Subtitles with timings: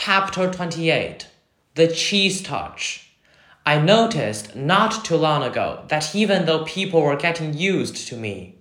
[0.00, 1.26] Chapter 28
[1.74, 3.10] The Cheese Touch.
[3.66, 8.54] I noticed not too long ago that even though people were getting used to me,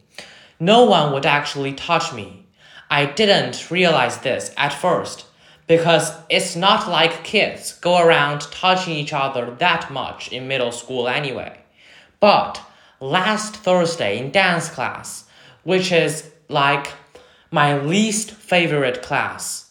[0.60, 2.48] no one would actually touch me.
[2.90, 5.28] I didn't realize this at first
[5.68, 11.08] because it's not like kids go around touching each other that much in middle school
[11.08, 11.60] anyway.
[12.20, 12.60] But
[13.00, 15.26] last Thursday in dance class,
[15.64, 16.94] which is like
[17.52, 19.67] my least favorite class,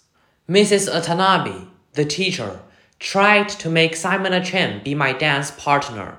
[0.49, 0.89] Mrs.
[0.89, 2.61] Atanabi, the teacher,
[3.01, 6.19] tried to make Ximena Chin be my dance partner.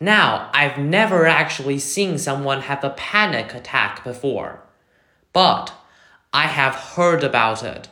[0.00, 4.62] Now, I've never actually seen someone have a panic attack before,
[5.34, 5.74] but
[6.32, 7.88] I have heard about it.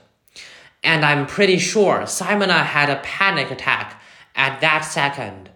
[0.83, 4.01] And I'm pretty sure Ximena had a panic attack
[4.35, 5.51] at that second.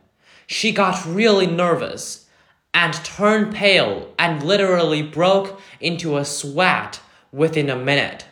[0.47, 2.27] She got really nervous
[2.75, 7.01] and turned pale and literally broke into a sweat
[7.33, 8.27] within a minute.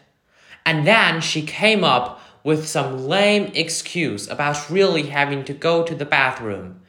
[0.68, 5.94] And then she came up with some lame excuse about really having to go to
[5.94, 6.83] the bathroom.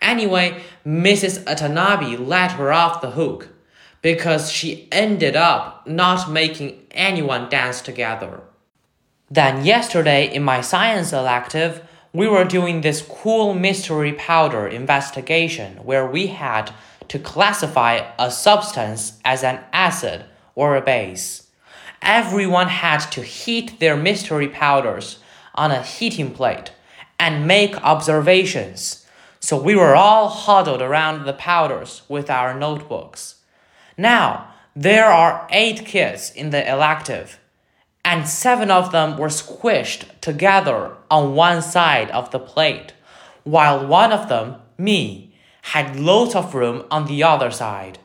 [0.00, 1.44] Anyway, Mrs.
[1.44, 3.50] Atanabi let her off the hook
[4.00, 8.40] because she ended up not making anyone dance together.
[9.30, 16.06] Then, yesterday in my science elective, we were doing this cool mystery powder investigation where
[16.06, 16.72] we had
[17.08, 21.45] to classify a substance as an acid or a base.
[22.06, 25.18] Everyone had to heat their mystery powders
[25.56, 26.70] on a heating plate
[27.18, 29.04] and make observations.
[29.40, 33.42] So we were all huddled around the powders with our notebooks.
[33.98, 37.40] Now, there are eight kids in the elective,
[38.04, 42.92] and seven of them were squished together on one side of the plate,
[43.42, 47.98] while one of them, me, had loads of room on the other side.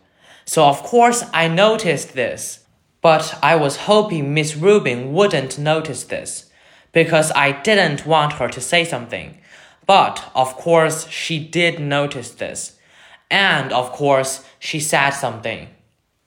[0.45, 2.65] So, of course, I noticed this.
[3.01, 6.51] But I was hoping Miss Rubin wouldn't notice this,
[6.91, 9.37] because I didn't want her to say something.
[9.87, 12.77] But, of course, she did notice this.
[13.29, 15.69] And, of course, she said something.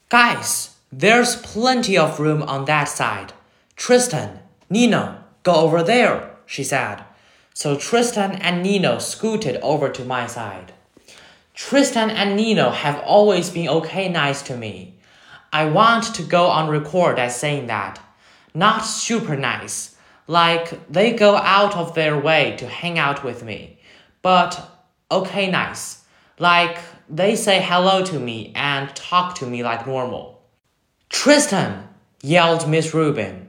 [0.08, 3.32] Guys, there's plenty of room on that side.
[3.76, 7.04] Tristan, Nino, go over there, she said.
[7.52, 10.72] So Tristan and Nino scooted over to my side.
[11.54, 14.94] Tristan and Nino have always been okay nice to me.
[15.54, 18.00] I want to go on record as saying that.
[18.54, 19.94] Not super nice,
[20.26, 23.78] like they go out of their way to hang out with me,
[24.20, 24.68] but
[25.12, 26.02] okay nice,
[26.40, 26.78] like
[27.08, 30.42] they say hello to me and talk to me like normal.
[31.08, 31.88] Tristan!
[32.20, 33.48] yelled Miss Rubin.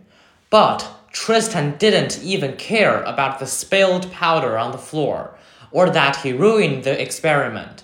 [0.52, 5.36] But Tristan didn't even care about the spilled powder on the floor
[5.72, 7.84] or that he ruined the experiment.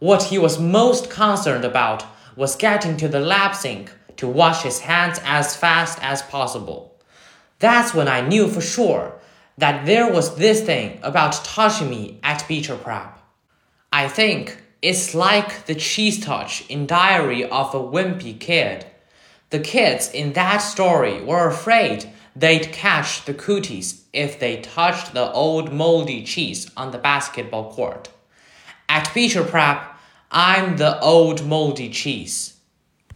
[0.00, 2.04] What he was most concerned about
[2.36, 6.96] was getting to the lab sink to wash his hands as fast as possible.
[7.58, 9.14] That's when I knew for sure
[9.58, 13.18] that there was this thing about touching me at Beecher Prep.
[13.92, 18.86] I think it's like the cheese touch in Diary of a Wimpy Kid.
[19.50, 25.30] The kids in that story were afraid they'd catch the cooties if they touched the
[25.32, 28.08] old moldy cheese on the basketball court.
[28.88, 29.91] At Beecher Prep,
[30.34, 32.54] I'm the old moldy cheese.